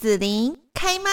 [0.00, 1.10] 子琳开麦。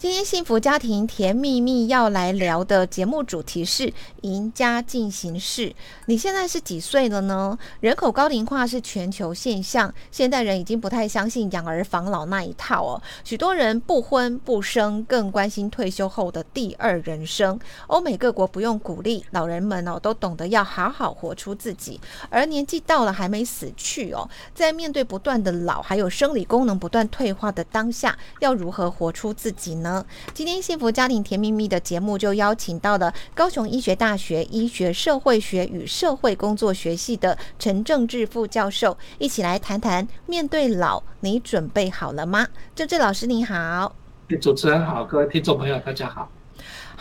[0.00, 3.92] 今天幸福家庭甜蜜蜜要来聊的节目主题是
[4.22, 5.74] 赢家进行式。
[6.06, 7.58] 你现在是几岁了呢？
[7.80, 13.02] 人口高龄化是全球现象，现代人已经不太相信养儿防老那一套哦。
[13.24, 17.60] 许多人不婚不生，更关心退休后的第二人生。
[17.88, 22.00] 欧美各国不用鼓励老人们哦，都懂得要好好活出自己。
[22.30, 29.89] 而年纪到了还没死去哦，在面对不断的老，还有生理功能不断退化的当下，要如何活出自己呢？
[30.34, 42.46] 今天幸福家庭甜蜜蜜的节目就邀请到了高雄医学大学医学社会学与社会工作学系的陈正志副教授，一起来谈谈面对老，你准备好了吗？
[42.74, 43.94] 正志老师你好，
[44.40, 46.30] 主持人好，各位听众朋友大家好。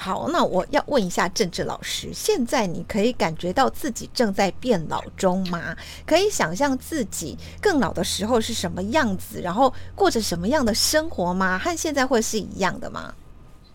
[0.02, 5.76] 好，那我要问一下政治老师，现在你可以感觉到自己正在变老中吗？
[6.06, 11.60] 可以想象自己更老的时候是什么样子，然后过着什么样的生活吗？
[11.60, 13.14] 和现在会是一样的吗？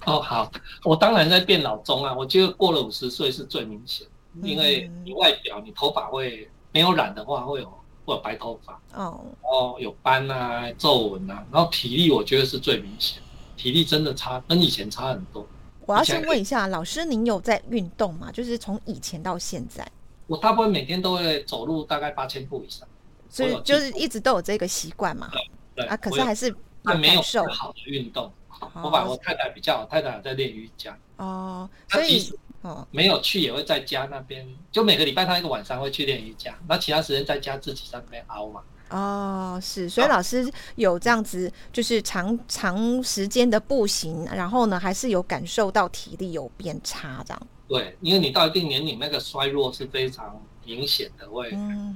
[0.06, 0.50] 哦，好，
[0.82, 2.14] 我当然在变老中啊。
[2.14, 4.06] 我觉得过了五十岁是最明显，
[4.42, 7.68] 因为你外表你头发会没有染的话，会有
[8.06, 13.20] 会有白头发哦，哦有斑啊、皱纹啊，然后体力我觉得是最明显，
[13.58, 15.46] 体力真的差，跟以前差很多。
[15.86, 18.30] 我要先问一下老师，您有在运动吗？
[18.32, 19.86] 就是从以前到现在，
[20.26, 22.88] 我大部分每天都会走路，大概八千步以上，
[23.28, 25.30] 所以就是一直都有这个习惯嘛。
[25.74, 28.32] 对啊，可是还是有没有好的运动。
[28.82, 38.62] 我把我太太比较好，太太在练瑜伽哦，所以哦没有去也会在家那边，就每个礼拜他一个晚上会去练瑜伽，那其他时间在家自己在那边熬嘛。
[38.90, 47.46] 哦，是，所以老师有这样子，就是长长时间的步行，然后呢，还是有感受到体力有变差这样。
[47.66, 51.50] 对，因为你到一定年龄，那个衰弱是非常明显的，会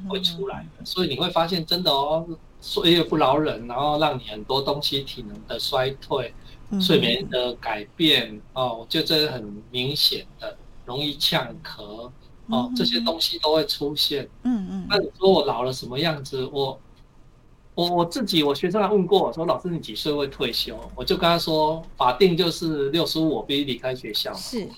[0.08, 2.26] 会出来的，所以你会发现真的哦，
[2.60, 6.34] 岁月不饶人，然后让你很多东西体能的衰退，
[6.80, 10.56] 睡眠的改变哦，就这是很明显的，
[10.86, 12.10] 容易呛咳。
[12.48, 14.28] 哦，这些东西都会出现。
[14.42, 14.86] 嗯嗯。
[14.88, 16.44] 那你说我老了什么样子？
[16.46, 16.80] 我
[17.74, 24.68] 我我自己，我学生还问过我说：“老师，你几岁会退休？”我就跟他说：“法定就是六十五，我必须离开学校。”是。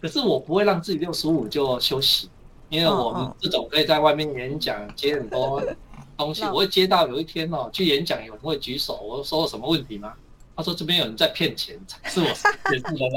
[0.00, 2.28] 可是我不会让自己六十五就休息，
[2.68, 5.62] 因为我们这种可以在外面演讲接很多
[6.16, 6.42] 东西。
[6.44, 10.12] 我会接到有一天哦，去演讲有人会举手，我说有什么问题吗？
[10.54, 13.10] 他说这边有人在骗钱，是我也是原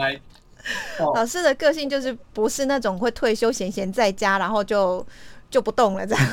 [0.99, 1.05] 来。
[1.15, 5.05] 老师的个性就是不是那种会退休闲闲在家，然后就
[5.49, 6.25] 就不动了这样。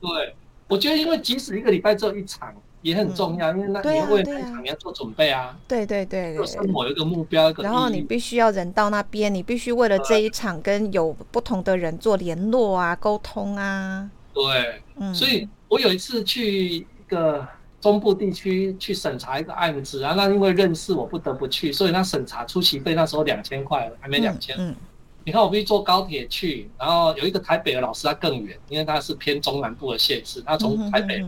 [0.00, 0.34] 对，
[0.68, 5.56] 我觉得因为即使一个礼拜只有一场也很重要，因为那你为那场你要做准备啊。
[5.68, 14.10] 对对对，有生活有一个目标，然后你必须要人到那边，你必须为了这一场跟有不同的人做联络啊、沟通啊。
[14.32, 17.46] 对，嗯，所以我有一次去一个。
[17.80, 24.54] 中部地区去审查一个案子啊，那因为认识我不得不去，所以那审查出席费那时候两千块，还没两千。
[24.58, 24.76] 嗯，
[25.24, 31.24] 你看我必须坐高铁去，然后有一个台北的老师他更远，因为他是偏中南部的县市，他从台北，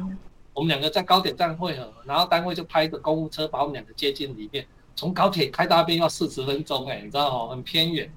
[0.52, 8.12] 我们两个在高铁站汇合，然后单位就派一个公务车把我们两个接进里面，从高铁开到那边要四十分钟，哎，你知道哦，很偏远，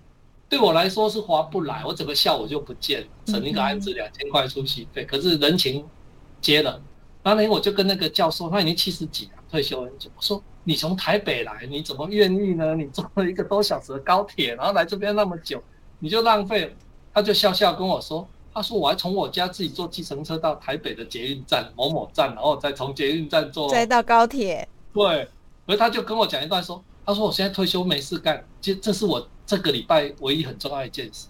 [0.49, 5.85] 对我来说是划不来，我整个下午就不见了，省一个案子两千块出席费，可是人情
[6.41, 6.81] 接了。
[7.25, 10.11] 然后呢，我就跟那个教授，他已经七十几了，退休很久。
[10.15, 12.75] 我说：“你从台北来，你怎么愿意呢？
[12.75, 15.59] 你坐了一个多小时的高铁，然后来这边那么久，
[15.97, 16.75] 你就浪费。”
[17.11, 25.27] 他就笑笑跟我说：“他说我还从我家自己坐计程车到台北的捷运站某某站，然后再从捷运站坐再到高铁。”对，
[25.65, 31.29] 而他就跟我讲一段说：“他说我现在退休没事干，这这是我这个礼拜唯一很重要一件事。”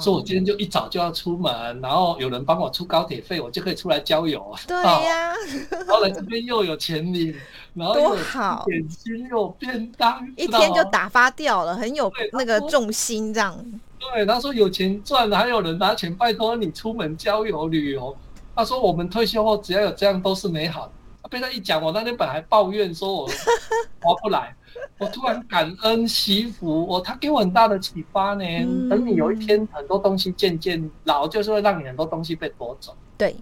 [0.00, 4.54] 所以，我今天就一早就要出门，然后有人帮我出高铁费，我就可以出来郊游。
[4.66, 5.34] 对呀，
[5.70, 7.34] 然后来这边又有钱领，
[7.74, 13.56] 然后又好点心又便当，一天就打发掉了，很有那个重心这样。
[13.98, 18.16] 对，他说有钱赚，还有人拿钱拜托你出门郊游旅游。
[18.54, 20.92] 他说我们退休后只要有这样都是美好的。
[21.28, 23.26] 被他一讲，我那天本来抱怨说我
[24.00, 24.54] 划不来。
[24.98, 28.42] 我突然感恩惜福，我他给我很大的启发呢。
[28.88, 32.96] 等你有一天很多东西渐渐老，就是会让你很多东西被夺走。
[33.18, 33.36] 对，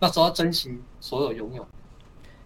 [0.00, 1.64] 那时候要珍惜所有拥有。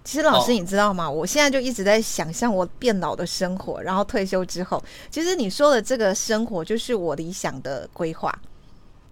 [0.05, 1.09] 其实老师，你知道吗？
[1.09, 8.31] 我现在就一直在想象我变老的生活，然后退休之后，其实你说的这个生活就是我理想的规划。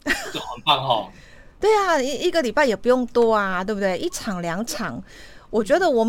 [0.05, 1.09] 就很棒哦。
[1.59, 3.97] 对啊，一一个礼拜也不用多啊，对不对？
[3.97, 5.03] 一场两场，
[5.49, 6.05] 我觉得我。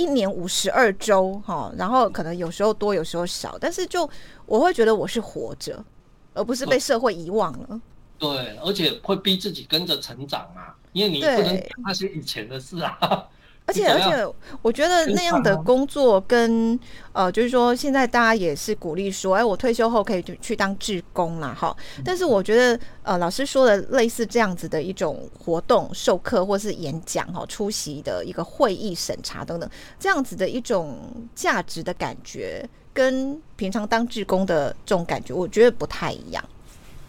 [0.00, 4.08] 一年五十二周，哈，然后可能有时候多，有时候少，但是就
[4.46, 5.84] 我会觉得我是活着，
[6.32, 7.80] 而不是被社会遗忘了。
[8.18, 10.74] 对，而且会逼自己跟着成长啊。
[10.92, 13.28] 因为你不能讲那些以前的事啊。
[13.70, 16.76] 而且而且，我觉得那样的工作跟
[17.12, 21.76] 呃，就是说现在大家也是鼓励说，哎，我退休后可以去去当志工啦，哈。
[22.04, 29.70] 但是我觉得呃，老师说的类似这样子的一种活动、授课或是演讲哈，出席的一个会议审查等等，
[30.00, 30.98] 这样子的一种
[31.32, 36.44] 价值的感觉，跟平常当志工的这种感觉，我觉得不太一样。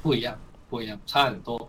[0.03, 0.37] 不一样，
[0.69, 1.67] 不一样，差很多。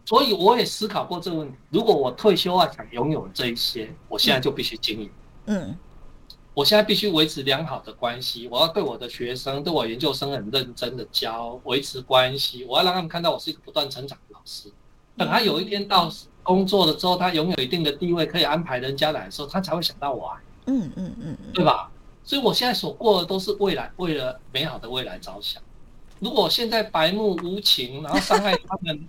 [0.00, 0.06] 嗯。
[0.06, 1.56] 所以我也思考过这个问题。
[1.70, 5.10] 如果我退休啊，想拥有这一些，我现在就必须经营。
[5.46, 5.76] 嗯，
[6.52, 8.48] 我现在必须维持良好的关系。
[8.48, 12.64] 我要对我的学生、对我研究生很认真的教，维持关系。
[12.64, 14.70] 我要让他们看到我是一个不断成长的老师。
[15.16, 16.10] 等他有一天到
[16.42, 20.42] 工作了之后，他拥有一定的地位，可以安排人家来的时候，他才会想到我啊。
[20.66, 21.90] 嗯嗯嗯，对吧？
[22.24, 25.62] 所以我现在所过的都是未来，为了美好的未来着想。
[26.18, 29.08] 如果现在白目无情，然后伤害他们。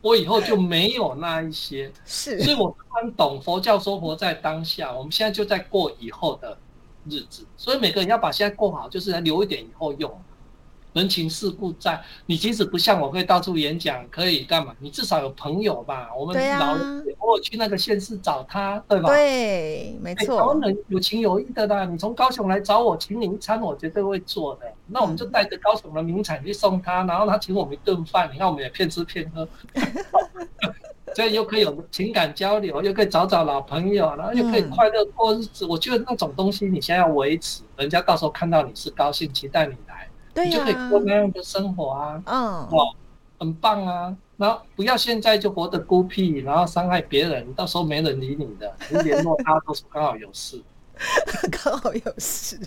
[0.00, 6.56] 我以后就没有那一些， 是，所以我突然懂佛教说活在当下，我们现在就在过以后的
[7.10, 10.10] 日子，所以每个人要把现在过好，就是留一点以后用。
[10.98, 14.74] 人情世故在，你即使不像我可以到处演讲，可以干嘛？
[14.80, 16.10] 你至少有朋友吧？
[16.18, 19.08] 我们老人偶尔去那个县市找他，对吧？
[19.08, 20.54] 对，没错。
[20.60, 24.62] 台人有情有义的啦，你从高雄来找我，请你一餐，我绝对会做的。
[24.88, 29.46] 那我们就带着高雄的名产去送他，然后他请我们一顿饭，你看我们也骗吃骗喝，
[31.14, 35.64] 所以又可以有情感交流，又可以找找老朋友，然后又可以快乐过日子。
[35.64, 39.74] 我觉得那种东西你现在要维持，人家到时候看到你是高兴，期待你
[40.42, 40.46] 来。
[40.46, 42.84] 你就可以过那样的生活啊，嗯，哇，
[43.38, 44.16] 很棒啊！
[44.36, 50.62] 然后不要现在就活得孤僻，然后伤害别人，到时候没人理你的，你联络他都是刚好有事，
[51.50, 52.58] 刚好有事。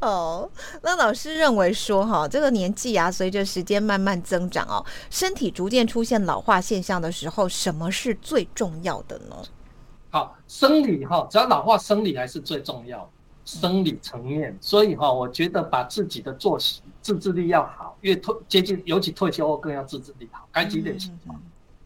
[0.00, 0.50] 哦，
[0.82, 9.36] 那老师认为说哈，这个年纪啊，随着时间慢慢增长哦，身体逐渐出现老化现象的时候，什么是最重要的呢？
[10.10, 13.08] 好，生理哈，只要老化，生理还是最重要。
[13.46, 20.48] 生理层面，所以哈，我觉得把自己的作息自制力要好，越退接近，尤其退休后更要自制力好。
[20.50, 21.40] 该几点起床，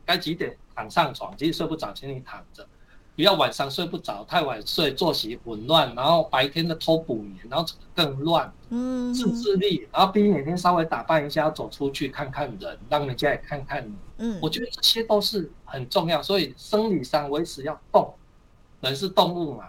[0.06, 2.66] 该几点躺上床，即使睡不着，请你躺着，
[3.14, 8.50] 不要晚上睡不着，太晚睡，作息混乱，然后白天的偷补眠，然后更乱。
[8.70, 13.94] 嗯，自制力，然后逼每天稍微打扮一下，走出去看看人，让人家也看看你。
[14.16, 18.14] 嗯，我觉得这些都是很重要，所以生理上维持要动，
[18.80, 19.68] 人是动物嘛。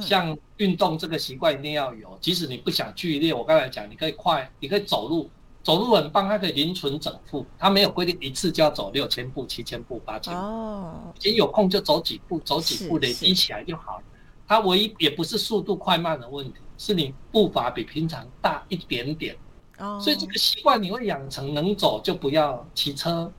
[0.00, 5.30] 像运动这个习惯一定要有，即使你不想剧烈，我刚才讲，你可以快，你可以走路，
[5.62, 14.04] 走路很棒，它可以零存整付，它没有规定一次就要走六千步、七千步、八千步，哦，你有空就走几步，走几步累积起来就好了。
[14.46, 19.36] 它唯一也不是速度快慢的问题，是你步伐比平常大一点点，
[19.78, 23.30] 哦，所以这个习惯你会养成，能走就不要骑车，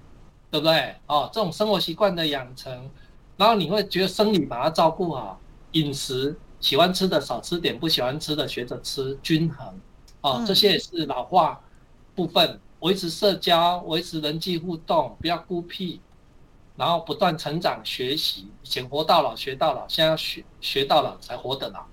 [0.51, 0.95] 对不对？
[1.07, 2.89] 哦，这种生活习惯的养成，
[3.37, 5.39] 然后你会觉得生理把它照顾好，
[5.71, 6.37] 饮食。
[6.59, 9.79] 喜欢吃的少吃点，不喜欢吃的学着吃，均衡，
[10.21, 11.61] 哦，这些也是老化
[12.15, 12.59] 部分。
[12.79, 15.99] 维持社交，维持人际互动，不要孤僻，
[16.77, 18.47] 然后不断成长学习。
[18.63, 21.83] 以前活到老学到老，现在要学学到老才活得老，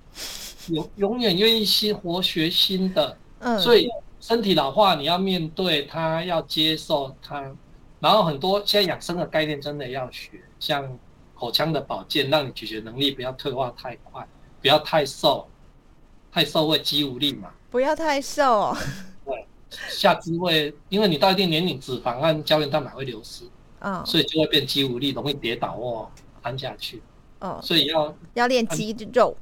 [0.69, 3.19] 永永远愿意新活学新的。
[3.41, 3.89] 嗯，所以
[4.21, 7.53] 身体老化你要面对它，要接受它。
[7.99, 10.97] 然后很多现在养生的概念真的要学，像
[11.35, 14.25] 口腔的保健，让你咀嚼能力不要退化太快。
[14.66, 15.46] 不要太瘦，
[16.32, 17.52] 太瘦会肌无力嘛。
[17.70, 18.76] 不要太瘦，
[19.25, 23.44] 对，下肢会，因为你到一定年龄，脂肪和胶原蛋白会流失，
[23.78, 26.11] 嗯，所以就会变肌无力，容易跌倒哦
[26.42, 27.00] 瘫下去。
[27.38, 29.37] 哦，所以要要练肌肉。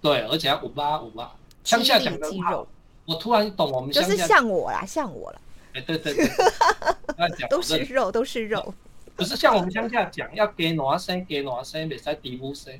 [0.00, 1.30] 对，而且要五八五八。
[1.64, 2.66] 乡下讲的肌肉，
[3.04, 5.40] 我突然懂我们就是像我啦，像我啦。
[5.74, 6.26] 哎，对对对，
[7.50, 8.72] 都是肉，都是肉。
[9.16, 12.72] 不是像我们乡下讲，要给哪生给哪生，别再低呼生。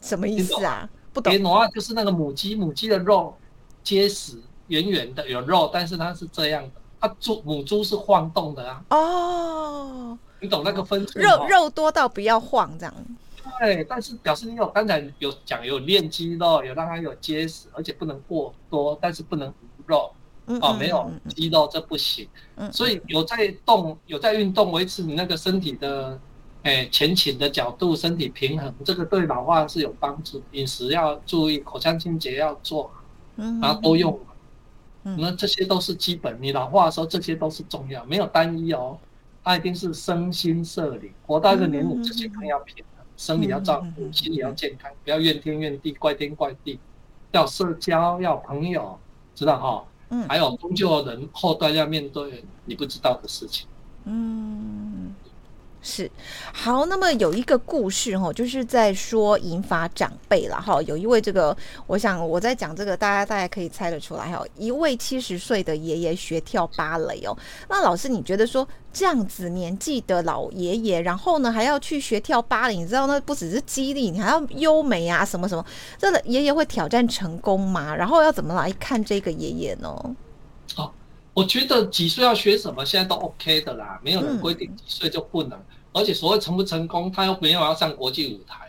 [0.00, 0.88] 什么意思啊？
[1.22, 3.36] 给挪啊，就是那个母鸡，母鸡的肉
[3.82, 4.36] 结实
[4.68, 8.84] 圆圆的，有肉，但是它是这样的，它猪母猪是晃动的啊。
[8.90, 12.94] 哦，你懂那个分寸肉肉多到不要晃这样。
[13.58, 19.54] 对，但是表示你有刚才有讲有练肌肉，有让它有结实，而且不能过多，但是不能无
[19.86, 20.12] 肉。
[20.60, 22.28] 哦，没有肌肉这不行。
[22.56, 26.18] 嗯，所以有在动，有在运动，维持你那个身体的。
[26.62, 30.42] 哎，前倾的角度，身体平衡，这个对老化是有帮助。
[30.52, 34.18] 饮食要注意，口腔清洁要做好，然后多用。
[35.02, 36.36] 那这些都是基本。
[36.42, 38.98] 你老化的时候，这些都是重要，没有单一哦。
[39.42, 43.06] 它一定是身心社理，活到一个年龄，这些更要平衡。
[43.16, 46.78] 生理要照顾，心理要健康，不要怨天怨地、怪天怪地。
[47.30, 48.98] 要社交，要朋友，
[49.34, 49.84] 知道哈？
[50.10, 50.28] 嗯。
[50.28, 53.66] 还有终究人后端要面对你不知道的事情。
[54.04, 55.14] 嗯。
[55.80, 56.10] 是，
[56.52, 60.82] 好，那么有一个故事哈，就是在说引发长辈了哈。
[60.82, 61.56] 有一位这个，
[61.86, 64.44] 我想我在讲这个，大家大家可以猜得出来哈。
[64.56, 67.36] 一位七十岁的爷爷学跳芭蕾哦。
[67.68, 75.64] 那老师，你觉得说这样子年纪的老爷爷，然后呢还要去学跳芭蕾，你知道那不只是激励，你还要优美啊什么什么。
[75.96, 77.94] 这爷爷会挑战成功吗？
[77.94, 79.88] 然后要怎么来看这个爷爷呢？
[80.76, 80.90] 哦。
[81.38, 85.56] 我觉得几岁要学什么，现在都 OK 的啦，没有人规定几岁就不能。
[85.92, 88.68] 而且所谓成不成功，他又没有要上国际舞台，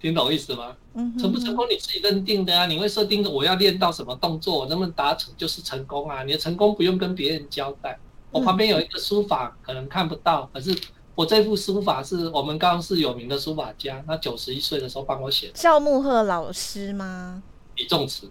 [0.00, 0.74] 听懂意思吗？
[1.18, 6.22] 成不成功你自己认定的啊，你会设定我要练到什么动作，能不能达成就是成功啊。
[6.22, 7.98] 你的成功不用跟别人交代。
[8.30, 10.74] 我旁边有一个书法，可能看不到，可是
[11.14, 15.52] 我这幅书法是我们高雄市有名的书法家，他九十一岁的时候帮我写的。
[15.52, 17.42] 赵木鹤老师吗？
[17.76, 18.26] 李仲慈。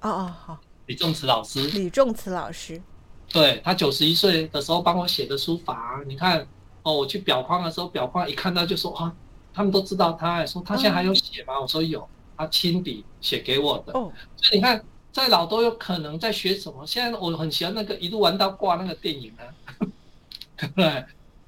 [0.00, 0.58] 哦哦好。
[0.86, 2.80] 李仲慈老师，李仲慈老师，
[3.32, 6.46] 对他九十一岁的时候帮我写的书法，你看
[6.82, 9.12] 哦，我去裱框的时候，裱框一看到就说啊，
[9.52, 11.60] 他们都知道他，说他现在还有写吗？
[11.60, 13.92] 我说有，他亲笔写给我的。
[13.98, 16.86] 哦，所以你看，在老都有可能在学什么。
[16.86, 19.42] 现在我很喜欢那个一路玩到挂那个电影啊，
[20.56, 21.04] 对不对？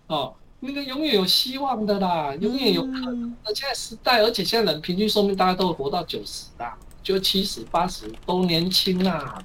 [0.08, 3.36] 哦，那个永远有希望的啦，永远有可能。
[3.44, 6.76] 而现在时代，而且现在人平均寿命大概都会活到九十啦。
[7.08, 9.42] 就七十八十都年轻啊，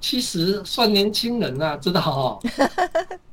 [0.00, 2.38] 七十算年轻人啊，知道哈？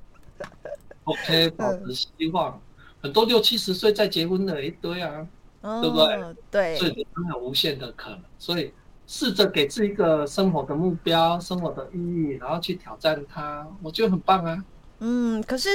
[1.05, 2.60] OK，保持希望，
[3.00, 5.27] 很多六七十岁再结婚的一堆啊，
[5.62, 6.36] 对不对？
[6.50, 8.74] 对，所以真的无限的可能，所以
[9.05, 14.65] 试着给自己一个生活的目标、生活的意义，然后去挑战它，我觉得很棒啊。
[15.05, 15.69] 嗯，可是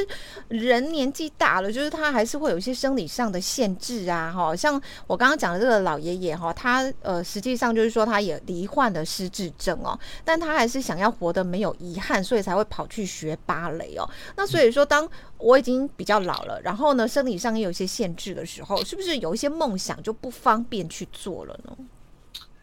[0.48, 14.08] 人年纪大了，就是他还是会有一些生理上的限制啊，哈，像我刚刚讲的这个老爷爷哈，他呃实际上就是说他也罹患了失智症哦，但他还是想要活得没有遗憾，所以才会跑去学芭蕾哦。
[14.34, 15.06] 那所以说，当
[15.36, 21.76] 我已经比较老了，然后呢，生理上也有一些限制的时候，是不是有一些梦想就不方便去做了呢？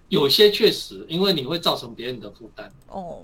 [0.09, 3.23] 有些确实，因为你会造成别人的负担哦。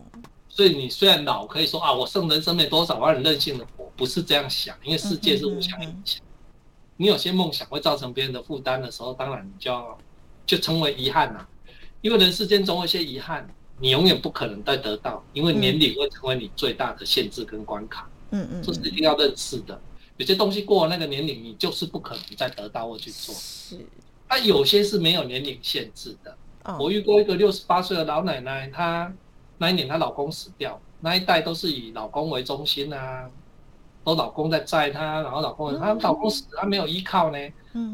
[0.62, 6.22] 所以你虽然老，可以说啊，我剩人生没多少，我很任性的活，不是这样想，因为世界是互相影响。
[6.98, 9.98] 你有些梦想会造成别人的负担的时候，当然你就要
[10.46, 11.50] 就成为遗憾了。
[12.02, 13.50] 因为人世间总有一些遗憾，
[13.80, 18.08] 你永远不可能再得到，因为年龄会成为你最大的限制跟关卡。
[18.30, 19.82] 嗯嗯，这是一定要认识的。
[20.18, 23.34] 有些东西过了那个年龄，你就是不可能再得到或去做。
[23.34, 23.84] 是，
[24.30, 26.38] 那有些是没有年龄限制的。
[26.78, 29.12] 我遇过一个六十八岁的老奶奶，她。
[29.62, 33.30] 那一年她老公死掉，那一代都是以老公为中心啊，
[34.04, 37.38] 都老公在载她，然后老公她老公死，她没有依靠呢，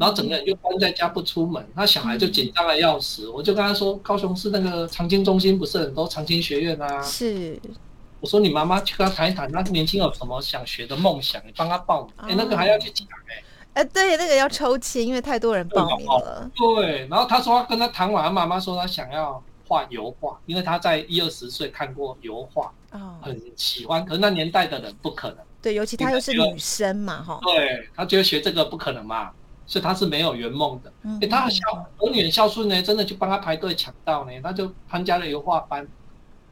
[0.00, 3.28] 后整个人就关在家不出门，她小孩就紧张的要死。
[3.28, 7.02] 我就跟她说，高雄市那个长青中心不是很多长青学院啊？
[7.02, 7.60] 是。
[8.20, 12.30] 我说你妈妈去跟她谈一谈，那年轻有什么想学的梦想，你帮她报名。
[12.30, 13.44] 哎，那个还要去讲哎。
[13.74, 16.50] 哎，对，那个要抽签，因为太多人报名了。
[16.56, 19.42] 对，然后她说跟她谈完，妈妈说她想要。
[19.68, 22.72] 画油画，因为他在一二十岁看过油画，
[23.20, 24.04] 很喜欢。
[24.04, 27.38] 可是那年代的人不可能，对，尤其她又是女生嘛，哈。
[27.42, 29.30] 对，他觉得学这个不可能嘛，
[29.66, 30.92] 所以他是没有圆梦的。
[31.20, 31.60] 哎，他孝
[31.98, 35.86] 儿女很孝顺呢，真的就帮他排队抢到呢，他就参加了油画班。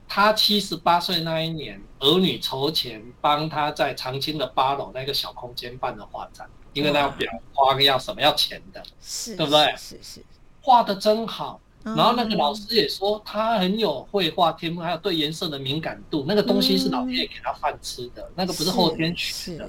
[0.08, 9.74] 他七十八岁那一年，儿女筹钱帮他在长青的八楼那个小空间办的画展，因为那要裱花要什么要钱的，是，对不对？
[9.76, 10.24] 是是，
[10.60, 11.60] 画的真好。
[11.94, 16.24] 然后那个老师也说他很有绘画天赋，还有对颜色的敏感度。
[16.26, 19.68] 那个东西是老天爷给他饭吃的，那个不是后天学的。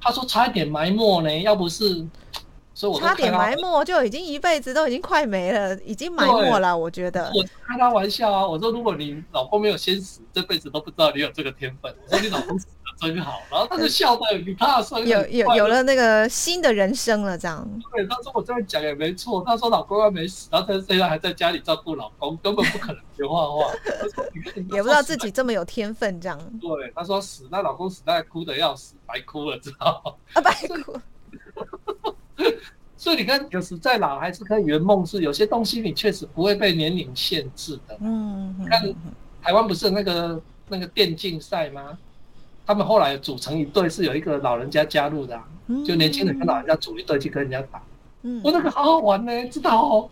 [0.00, 2.06] 他说差一点埋没呢，要不是，
[2.76, 6.76] 所以我差点埋没就已经一辈子都已经快没了，已经埋没了。
[6.76, 11.94] 我觉得我开他玩笑啊，我说如果你老公没有先死，这辈子都不知道你有这个天分。
[12.10, 12.66] 我说你老公死。
[12.98, 17.62] 真好，然后他就笑的，你怕说有有有了那个新的人生了，这样。
[17.92, 19.44] 对，他说我这样讲也没错。
[19.44, 23.70] 他说老公还没死，然后他现在还在家里照顾老公，根本不可能学画画。
[24.72, 26.38] 也不知道自己这么有天分，这样。
[26.58, 30.12] 对，他说死，那老公死，那哭的要死，白哭了，知道吗？
[30.32, 30.98] 啊，白哭。
[32.96, 37.96] 所以你看，有时再老还是可以圆梦，是有些东西你确实不会被年龄限制的。
[38.00, 38.54] 嗯。
[38.68, 38.94] 看
[39.42, 41.98] 台湾不是那个那个电竞赛吗？
[42.66, 45.40] 他们后来组成一队，是有一个老人家加入的，
[45.84, 47.80] 就年轻人跟老人家组一队去跟人家打。
[48.22, 50.10] 嗯我那个好好玩呢，知道哦？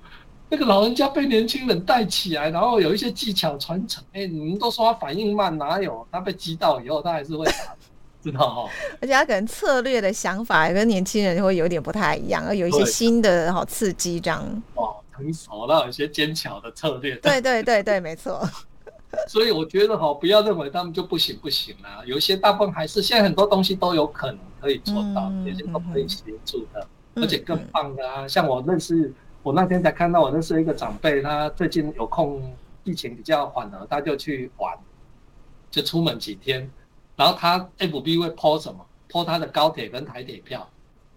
[0.48, 4.04] 那个老人家被年轻人带起来，然后有一些技巧传承。
[4.12, 6.06] 哎，你们都说他反应慢，哪有？
[6.12, 7.74] 他被击到以后，他还是会打，
[8.24, 8.70] 知道哦？
[9.02, 14.62] 而且他可能策略的想法跟年轻人会有点不太一样，而有一些新的好刺激这样。
[14.74, 17.14] 哦，成熟了，有些坚强的策略。
[17.16, 18.42] 对对对对，没错。
[19.28, 29.12] 所以我觉得哈，不要认为他们就不行不行啦，有一些大部分还是现在很多东西都有可能可以做到，有些都可以协助的，而且更棒的啊，像我认识，
[29.44, 32.52] 我那天才看到我认识一个长辈，他最近有空，
[32.82, 34.76] 疫情比较缓和，他就去玩，
[35.70, 36.68] 就出门几天，
[37.16, 40.68] 然后他 FB 会 po 什么？po 他的高铁跟台铁票，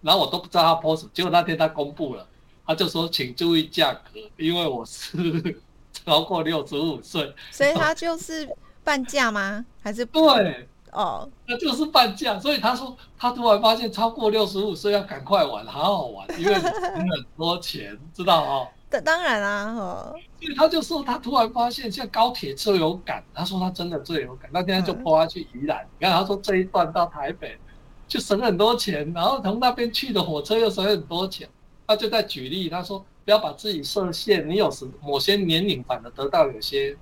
[0.01, 2.27] 然后我都不知道他 po 什么，结果那天他公布了，
[2.66, 5.62] 他就说请注意价格，因为我是。
[6.06, 8.48] 超过六十五岁，所以他就是
[8.84, 9.66] 半价吗？
[9.82, 12.39] 还是对哦，那就是半价。
[12.39, 18.68] 所以他说他突然发现超过六十五岁要赶快玩，好好玩，因为很多钱，知道哦。
[18.89, 20.15] 当当然啦，哦。
[20.39, 24.50] 所以他就说他突然发现像高铁最有感，他说他真的最有感。
[24.53, 27.58] 那天就拖他去宜兰，你看他说这一段到台北
[28.08, 31.48] 就省很多钱，然后从那边去的火车又省很多钱。
[31.86, 33.06] 他就在举例，他说。
[33.25, 36.96] 不要把自己设限，你有时某些年龄反而得到有些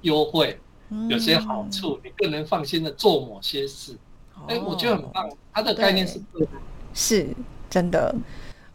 [0.00, 0.58] 优惠，
[1.10, 3.94] 有些好处，你更能放心的做某些事。
[4.48, 5.30] 哎，我觉得很棒。
[5.52, 6.52] 他的概念是对的，
[6.94, 7.28] 是
[7.68, 8.14] 真的。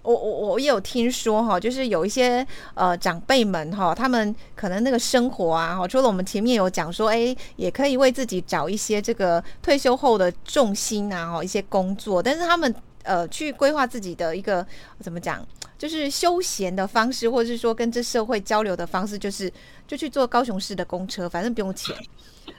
[0.03, 14.65] 我我我也有听说哈，就是有一些呃长辈们哈，他们可能那个生活啊，哈，除了我们前面有讲说，哎，也可以为自己找一些这个退休后的重心啊，哈，一些工作，但是他们呃去规划自己的一个
[14.99, 15.45] 怎么讲？
[15.81, 19.51] 就是休闲的方式，或者是说跟这社会交流的方式，就是
[19.87, 21.95] 就去坐高雄市的公车，反正不用钱，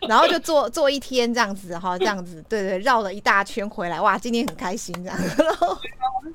[0.08, 5.16] 然后就坐坐一天这样子哈，这样子，对对，绕了一大圈回来，哇，今天很开心这样，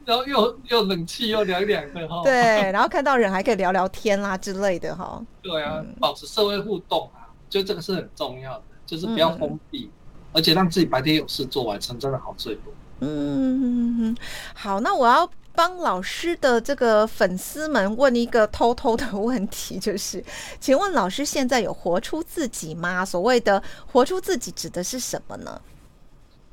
[0.06, 2.32] 然后又又冷气又凉凉的哈，对，
[2.72, 9.92] 然后看到人还可以聊聊天啦之类的哈，对啊，保持社会互动啊，就这个是很重要的，就是不要封闭，
[10.32, 12.74] 而且让自己白天有事做晚上，真的好最多。
[13.02, 14.16] 嗯，
[14.54, 15.30] 好，那我要。
[15.58, 20.24] 帮老师的这个粉丝们问一个偷偷的问题，就是，
[20.62, 23.04] 请问老师现在有活出自己吗？
[23.04, 25.60] 所谓的活出自己指的是什么呢？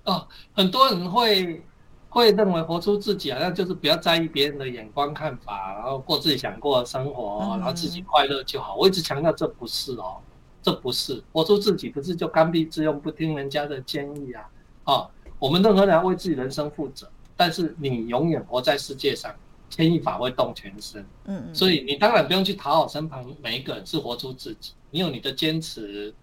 [0.05, 1.63] 哦，很多人会
[2.09, 8.75] 会认为活出自己好像就是不要在意别人的眼光看法，然后过自己想过的生活，然后自己快乐就好。
[8.75, 10.17] 我一直强调这不是哦，
[10.63, 14.49] 这不是活出自己，不是就刚愎自用，不听人家的建议啊？
[14.85, 17.07] 哦，我们任何人要为自己人生负责。
[17.37, 19.35] 但是你永远活在世界上，
[19.69, 21.01] 牵一发会动全身。
[21.25, 24.73] 嗯嗯，所以你当然不用去讨好身旁每一个人，是活出自己。
[24.91, 26.15] 你有你的坚持，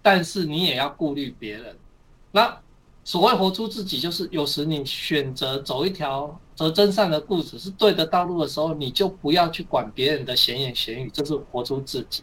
[0.00, 1.76] 但是你也要顾虑别人。
[2.30, 2.56] 那
[3.02, 12.22] 所谓活出自己，就是有时你选择走一条择真善的故事，是对的道路的时候，你就不要去管别人的闲言闲语，这是活出自己。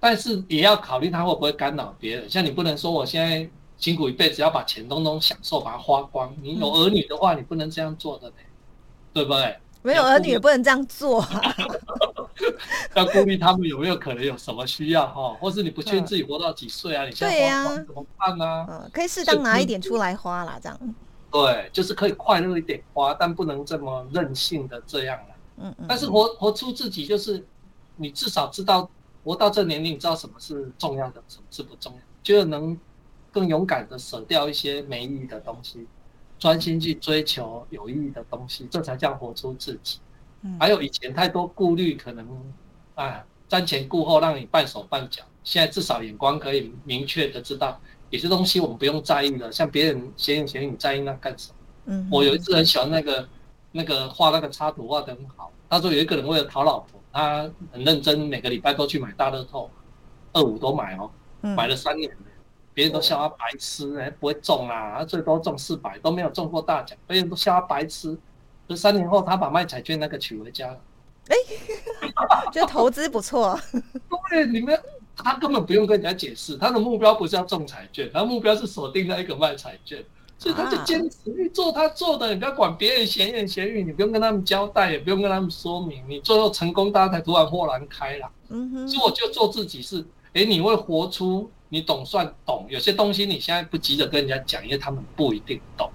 [0.00, 2.30] 但是也要考虑他会不会干扰别人。
[2.30, 3.48] 像你不能说我现在。
[3.78, 6.34] 辛苦一辈子要把钱东东享受，把它花光。
[6.42, 8.34] 你有儿女的话，你不能这样做的呢，
[9.12, 9.58] 对不对？
[9.82, 11.40] 没有儿女也不能这样做，啊
[12.96, 17.04] 要顾虑他们有没有可能有什么需要哈，或是你不确定自己活到几岁啊？
[17.04, 18.66] 你现在花怎么办呢？
[18.68, 20.94] 嗯，可以适当拿一点出来花啦，这样。
[21.30, 25.34] 对，就是可以快乐一点花，但不能这么任性的这样了。
[25.58, 25.86] 嗯嗯。
[25.88, 27.46] 但是活活出自己，就是
[27.94, 28.90] 你至少知道
[29.22, 32.76] 活到这年龄，你知道什么是重要的，什么是不重要，就能。
[33.36, 35.86] 更勇敢的舍掉一些没意义的东西，
[36.38, 39.98] 专心去追求有意义的东西，这才叫活出自己。
[40.58, 42.26] 还有以前太多顾虑，可能
[42.94, 45.22] 啊瞻前顾后，让你半手半脚。
[45.44, 49.52] 现在至少眼光可以明确的知道，有些东西我们不用在意了。
[49.52, 51.56] 像别人闲言闲语，在意那干什么？
[51.84, 53.28] 嗯，我有一次很喜欢那个
[53.70, 55.52] 那个画那个插图画的很好。
[55.68, 59.70] 他说有一个人为了讨老婆，他很认真，每个礼拜都去买大乐透，
[60.32, 61.10] 二五都买哦，
[61.42, 62.10] 买了三年。
[62.76, 66.94] 别人都笑他白痴，哎，不会中啊，他最多中四百，都没有中过大奖。
[67.06, 68.14] 别人都笑他白痴，
[68.68, 70.78] 就三年后他把卖彩券那个娶回家了。
[71.28, 71.36] 哎，
[72.52, 73.58] 这投资不错。
[74.28, 74.78] 对，你们
[75.16, 80.04] 他根本不用跟人家解释，他的目标不是要中彩券，他目标是锁定那一个卖彩券，
[80.36, 82.34] 所以他就坚持去做他做的。
[82.34, 88.30] 你不要管别人闲言闲语，你不用跟他们交代，也不用跟他们说明，你最后成功，大家才突然豁然开朗。
[88.50, 91.50] 嗯哼，所以我就做自己是，哎，你会活出。
[91.68, 95.90] 你懂算懂，有些东西你现在不急着跟人家讲，因为他们不一定懂。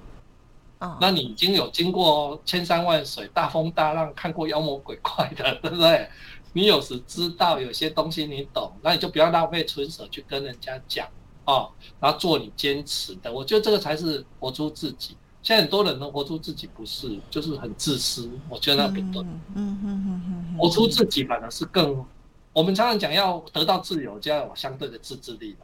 [0.79, 6.09] 啊，那你已经有经过千山万水、大风大浪，看过妖魔鬼怪的，对不对？
[6.53, 11.07] 你有时知道有些东西你懂，那你就不要浪费唇舌去跟人家讲
[11.45, 13.31] 哦，然后做你坚持的。
[13.31, 15.15] 我觉得这个才是活出自己。
[15.43, 18.29] 现在很多人能活出自己，不是就是很自私。
[18.49, 19.21] 我觉得那不对。
[19.55, 22.05] 嗯嗯嗯嗯，活出自己反而是更。
[22.53, 25.55] 我们常常讲要得到自由，就要有相对的自制力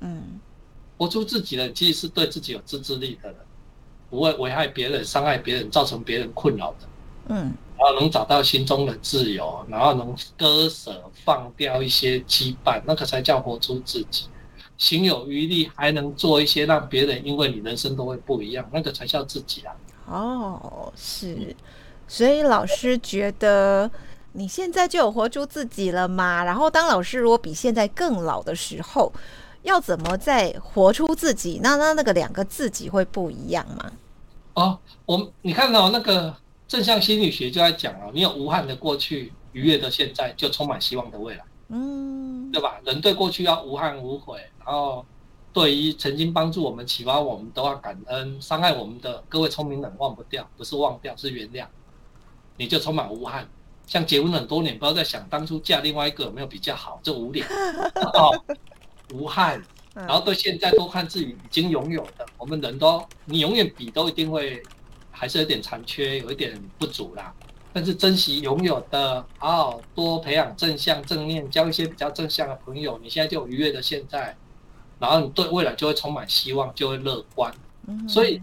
[0.00, 0.40] 嗯，
[0.96, 3.38] 活出自己的，其实是对自己有自制力的人，
[4.08, 6.88] 不会危害别人、伤害别人、造成别人困扰的。
[7.28, 14.26] 嗯，然后能找到心中的自由，然后能割舍、放掉一些羁绊，那个才叫活出自己。
[14.78, 19.76] 行有余力，还能做一些让别人因为你人生都会不一样，那个才叫自己啊。
[20.06, 21.54] 哦，是，
[22.08, 23.88] 所以老师觉得
[24.32, 26.44] 你现在就有活出自己了吗？
[26.44, 29.12] 然后当老师如果比现在更老的时候，
[29.62, 31.60] 要怎么再活出自己？
[31.62, 33.92] 那那那个两个自己会不一样吗？
[34.54, 36.34] 哦，我你看到那个
[36.68, 41.44] 正向心理学就在讲哦，你有无憾的过去，愉悦的现在，就充满希望的未来。
[41.68, 42.80] 嗯，对吧？
[42.84, 45.04] 人对过去要无憾无悔，然后。
[45.52, 51.66] 对于曾经帮助我们、启发我们，都要感恩；伤害我们的各位聪明人，忘不掉，不是忘掉，是原谅。
[52.56, 53.48] 你就充满无憾，
[53.90, 57.44] 像结婚很多年，不要再想当初嫁另外一个有没有比较好，这无脸
[58.14, 58.40] 哦，
[59.12, 59.60] 无憾。
[59.92, 64.62] 然后对现在多看自己已经拥有的，我们人都你永远比都一定会
[65.10, 67.34] 还是有点残缺，有一点不足啦。
[67.72, 74.36] 但是珍惜拥有的，好好多培养正向正念，交一些比较正向的朋友，你现在就有愉悦的现在。
[75.00, 77.52] 然后你对未来就会充满希望，就会乐观，
[78.08, 78.40] 所以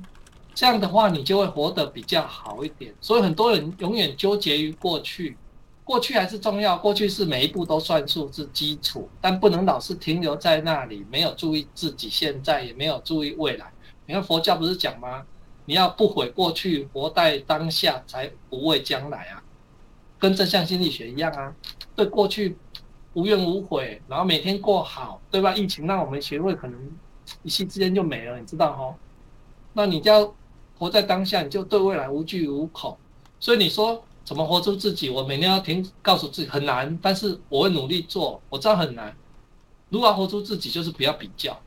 [0.57, 2.91] 这样的话你就会活得比较好一点。
[2.99, 5.37] 所以很多人永远纠结于过去，
[5.83, 13.71] 过去还是重要，过去是每一步都算数是基础，但不能老是停留在那里，没有注意自己现在，也没有注意未来。
[14.07, 15.23] 你看佛教不是讲吗？
[15.65, 19.43] 你要不悔过去，活在当下，才不畏将来啊，
[20.17, 21.53] 跟正向心理学一样啊，
[21.95, 22.57] 对过去。
[23.13, 25.51] 无怨无悔，然后每天过好，对吧？
[25.55, 26.79] 疫情让我们学会可能
[27.41, 28.95] 一夕之间就没了，你知道哦？
[29.73, 30.35] 那你就要
[30.77, 32.97] 活在当下，你就对未来无惧无恐。
[33.39, 35.09] 所以你说怎么活出自己？
[35.09, 38.41] 我每天要听告诉自己很难，但是我会努力做。
[38.49, 39.15] 我知道很难。
[39.89, 41.57] 如果要活出自己，就是不要比较，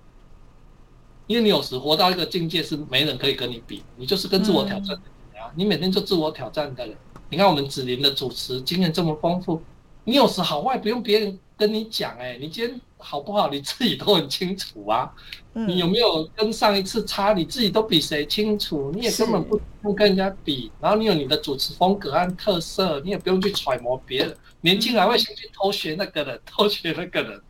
[1.26, 4.94] 因为你有时活到一个境界是没人可以跟你比，你就是跟自我挑战
[5.36, 5.48] 啊！
[5.54, 6.96] 你每天就自我挑战的人。
[7.30, 9.62] 你看我们子林的主持经验这么丰富。
[10.04, 15.14] 你有时好坏不用别人跟你讲，哎，你今天好不好，你自己都很清楚啊。
[15.52, 20.70] 你有没有跟上一次差，你自己都比谁清楚，你也根本不不跟人家比。
[20.80, 24.36] 然后你有你的主持风格和特色，你也不用去揣摩别人。
[24.60, 27.40] 年轻人会想去偷学那个人， 偷学那个人。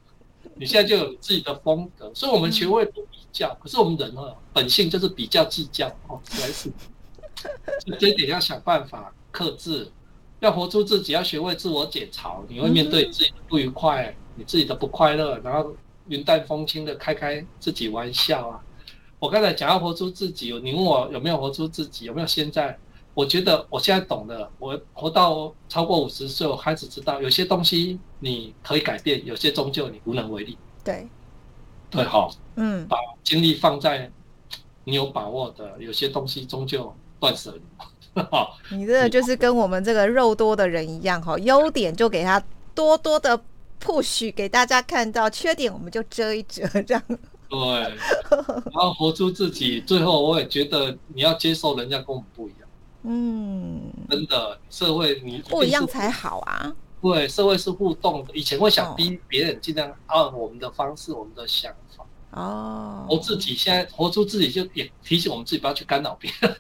[0.54, 3.54] 你现在就有自己的风格，所以我们学会不比较。
[3.62, 6.70] 可是我们人啊，本性就是比较计较哦，实在是，
[7.98, 9.90] 这一点要想办法克制。
[10.40, 12.38] 要活出自己，要学会自我解嘲。
[12.48, 15.74] 你会面对自己的不愉快，你自己的不快乐，然后
[16.10, 18.60] 云淡风轻的开开自己玩笑啊！
[19.20, 22.76] 我刚才讲要活出自己，你问我有没有活出自己，有没有现在？
[23.14, 24.50] 我觉得我现在懂了。
[24.58, 30.58] 我活到超过五十岁，我开始知道有些东西你可以改变，有些终究你无能为力。
[30.82, 31.06] 对，
[31.90, 34.10] 对，好，嗯，把精力放在
[34.82, 37.62] 你有把握的，有些东西终究断舍离。
[38.76, 42.42] 你这个就是跟我们这个肉多的人一样哈，优点就给他
[42.74, 43.40] 多多的
[43.80, 47.02] push 给大家看到，缺点我们就遮一遮这样。
[47.48, 47.58] 对，
[48.30, 49.80] 然后活出自己。
[49.80, 52.60] 最后我也觉得你要接受人家跟我们不一样。
[53.02, 56.72] 嗯，真的，社会你不一样才好啊。
[57.02, 58.34] 对，社会是互动的。
[58.34, 62.04] 以前会想逼别人尽量按我们的方式、我们的想法。
[62.32, 63.06] 哦。
[63.08, 66.56] 活自己，现在活出自己，就也提醒我们自己不要去干扰别人。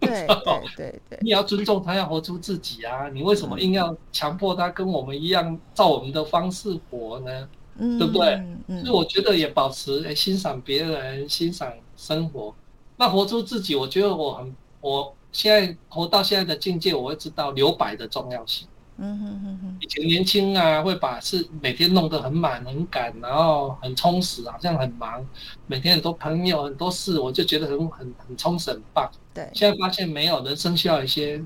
[0.00, 3.08] 对对对对，你要尊重他，要活出自己啊！
[3.08, 7.48] 你为什么硬要强迫他跟我们一样，照我们的方式活呢？
[7.78, 8.80] 嗯，对不对？
[8.82, 12.54] 所以我觉得也保持哎，欣赏别人，欣赏生活，
[12.96, 13.74] 那活出自己。
[13.74, 18.68] 我觉得我很，我现在活到现在的境界，我会知道留白的重要性。
[18.96, 25.26] 嗯哼哼哼，以前年轻啊，会把事每天弄得很满很赶，然后很充实，好像很忙，
[25.66, 29.10] 每天很多朋友很多事，我就觉得很很很充实很棒。
[29.34, 31.42] 对，现在发现没有，人生需要一些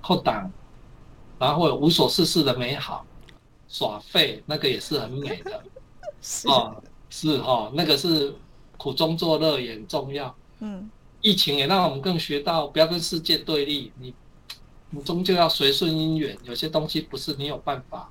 [0.00, 0.48] 后档，
[1.40, 3.04] 然后有无所事事的美好，
[3.66, 5.60] 耍废那个也是很美的。
[6.22, 8.32] 是哦，是哦，那个是
[8.76, 10.32] 苦中作乐也很重要。
[10.60, 10.88] 嗯，
[11.20, 14.14] 疫情也让我们更学到不要跟世界对立，你。
[14.92, 18.08] 你终究要随顺因缘，有些东西不是你有办法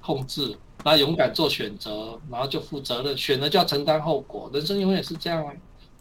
[0.00, 4.48] 控制，那勇敢做选择，然后就负责任，选了就要承担后果。
[4.52, 5.52] 人生永远是这样啊。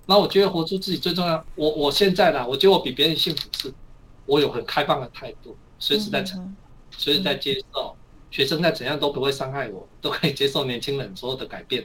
[0.06, 1.44] 那我觉得活出自己最重要。
[1.56, 3.74] 我我现在呢，我觉得我比别人幸福是，
[4.26, 6.56] 我有很开放的态度，随时在成，
[6.92, 7.96] 随时在接受。
[8.32, 11.84] 学生再怎样都不会伤害我，都可以接受年轻人所有的改变。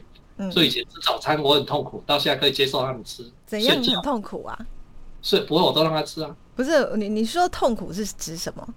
[0.53, 3.25] 所以以前吃早餐我很痛苦，到现在可以接受他们吃。
[3.47, 4.59] 怎样很痛苦啊？
[5.25, 6.37] 是不会，我都让他吃啊。
[6.55, 8.69] 不是你，你说痛苦是指什么？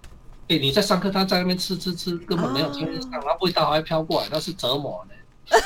[0.48, 5.60] 哎，你在上课，他在那边吃吃吃，根本没有听上，然后味道还飘过来，那是折磨呢，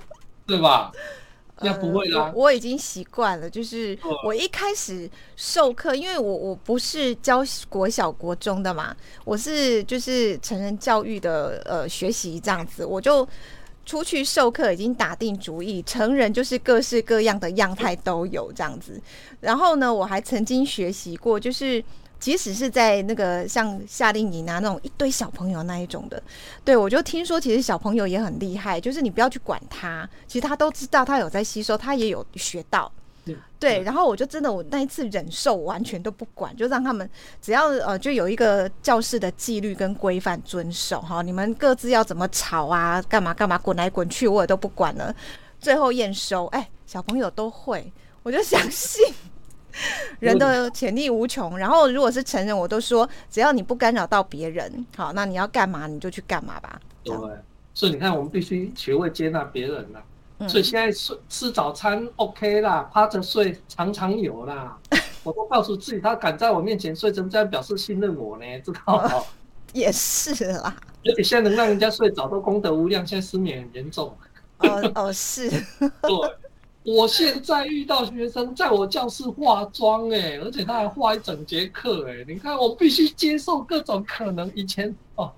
[0.46, 0.90] 对吧？
[1.60, 3.48] 那不会啦，我已经习惯了。
[3.48, 13.26] 就是我一开始授课，因为我我不是教国小国中的嘛，我是就是成人教育的呃学习这样子，我就
[13.86, 19.00] 出去授课已经打定主意，成人就是各式各样的样态都有这样子。
[19.40, 21.82] 然后呢，我还曾经学习过，就是
[22.18, 26.20] 即使是在那个像夏令营啊那种一堆小朋友那一种的，
[26.64, 32.90] 对我就听说其实小朋友也很厉害，就是你不要去管他，其实他都知道他有在吸收，他也有学到。
[33.58, 37.08] 对，然后我就真的，我那一次忍受完全都不管，就让他们
[37.40, 41.22] 只要呃，就有一个教室的纪律跟规范遵守哈。
[41.22, 45.14] 你们各自要怎么吵啊，干嘛干嘛，滚来滚去，我也都不管了。
[45.58, 47.90] 最后验收，哎，小朋友都会，
[48.22, 49.02] 我就相信
[50.20, 51.56] 人的潜力无穷。
[51.56, 56.78] 然后如果是成人，我都说只要你不干扰到别人，好，那你要干嘛你就去干嘛吧。
[57.02, 57.16] 对，
[57.72, 59.90] 所以你看，我们必须学会接纳别人
[60.38, 60.48] 了。
[60.48, 64.76] 所以现在睡吃早餐 OK 啦，趴着睡常常有啦。
[65.24, 68.44] 我都告诉自己，他敢在我面前睡，怎么这样表示信任我呢？
[68.60, 69.10] 知道吗？
[69.72, 70.76] 也是啦。
[71.04, 74.16] 而且现在能让人家睡早都功德无量，现在失眠很严重。
[74.58, 75.50] 哦哦是。
[76.02, 84.50] 对，我现在遇到学生在我教室化妆，哎，而且他还化一整节课，哎，你看我必须接受各种可能。
[84.54, 85.32] 以前哦。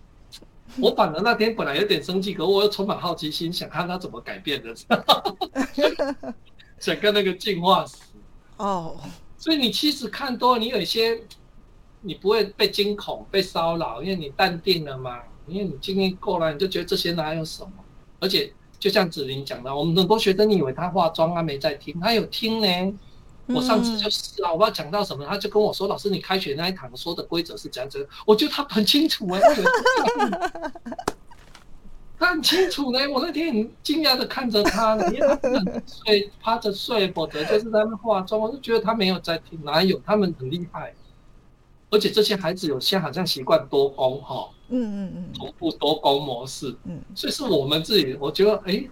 [0.80, 4.74] 我反而那天本来有点生气，可我又充满好奇心，想看他怎么改变的，
[6.78, 7.96] 想跟那个进化史。
[8.58, 8.96] 哦，
[9.36, 11.20] 所以你其实看多，你有一些
[12.00, 17.70] 你不会被惊恐、被骚扰，因为你淡定了嘛，因为你经历过了，你就觉得这些哪有什么。
[18.20, 22.98] 而且就像子林讲的，我们很多学生，你以为他化妆，他没在听，他有听呢。
[23.54, 29.40] 我上次就是啊，我不知道讲到什么，他就跟我说：“老师，你开学那一堂说的规则是怎样子？”我觉得他很清楚哎，
[32.18, 32.98] 他很清楚呢。
[33.08, 38.38] 我那天很惊讶的看着他，因为他睡趴着睡，否则就是在那化妆。
[38.38, 39.98] 我就觉得他没有在听，哪有？
[40.04, 40.94] 他们很厉害，
[41.90, 48.84] 而且这些孩子有些好像习惯多工哈，嗯嗯嗯，同步多工模式，嗯，所以是我们自己，我觉得哎，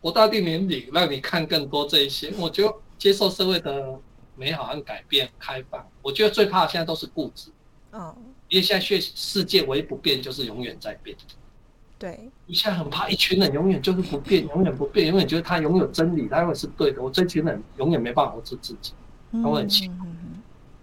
[0.00, 2.72] 我到定年底让你看更多这一些，我觉得。
[3.04, 4.00] 接受社会的
[4.34, 7.50] 美好和改变、开放，我觉得最怕的现在都是固执。
[7.92, 8.16] 嗯，
[8.48, 11.14] 因为现在世世界唯一不变就是永远在变。
[11.98, 17.02] 对，你现在很怕一群人永远就是不变，永远不变，永远觉得他拥有真理，他永远是对的。
[17.02, 18.94] 我这群人永远没办法活出自己，
[19.32, 20.06] 他会很辛苦。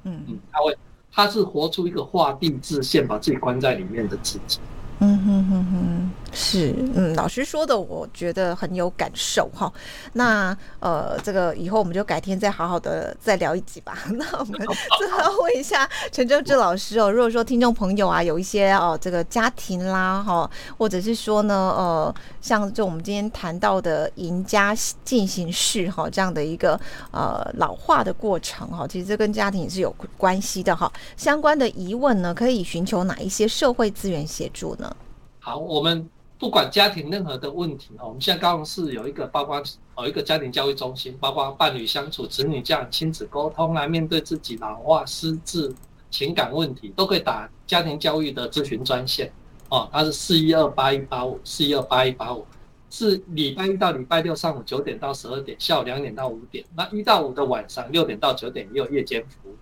[0.03, 0.77] 嗯嗯，他会，
[1.11, 4.59] 他是活出一个画地自限，把自己关在里面的自己。
[4.99, 5.90] 嗯哼哼哼，
[6.33, 9.71] 是，嗯，老师说的，我觉得很有感受哈。
[10.13, 13.97] 那呃，这个以后我们就改天再好好的再聊一集吧。
[14.11, 14.59] 那我们
[14.97, 26.79] 最后问一下陈正志老师哦，如果说听众朋友啊有一些哦这个家庭啦哈，或者是说呢呃像就我们今天谈到的赢家进行式哈这样的一个
[27.11, 30.91] 呃老化的过程哈，其实这跟家庭也是有关系的哈。
[31.17, 34.95] 相关的疑问呢，可以寻求哪一些社会资源协助呢？
[35.39, 36.07] 好，我们
[36.41, 39.61] 不管家庭任何的问题哦，我们现在高雄市有一个包括
[39.99, 45.71] 有一个家庭教育中心，包括伴侣相处、子女教养、亲子沟通来面对自己老化、失智、
[46.09, 49.31] 情感问题，都可以打家庭教育的咨询专线
[49.69, 52.43] 哦，它是四一二八一八五，四一二八一八五，
[52.89, 59.55] 是礼拜一到礼拜六上午九点到十二点，下午两点到五点，那一到五的晚上六点到九点也有夜间服务。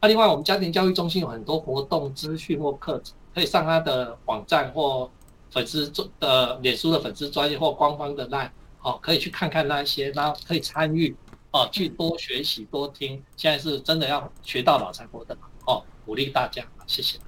[0.00, 5.08] 那另外，我们家庭教育中心有很多活动资讯或课程，可以上它的网站或。
[5.54, 8.50] 粉丝专的脸书的粉丝专业或官方的那，
[8.82, 11.16] 哦，可以去看看那些，然后可以参与，
[11.52, 13.22] 哦，去多学习多听。
[13.36, 17.18] 现在是真的要学到老才活的，哦，鼓励大家，谢谢。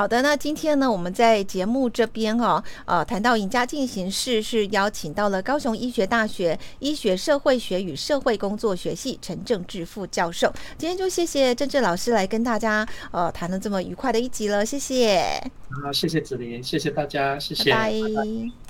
[0.00, 10.50] 好的，那今天呢，我们在节目这边哦，呃，谈到赢家进行式是邀请到了高雄医学大学医学社会学与社会工作学系陈正志副教授。
[10.78, 15.22] 今天就谢谢郑志老师来跟大家呃谈了这么愉快的一集了，谢谢。
[15.84, 18.69] 好，谢谢子琳，谢谢大家，谢谢，拜拜。